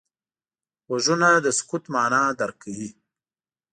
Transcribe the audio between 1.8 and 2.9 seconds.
معنا درک کوي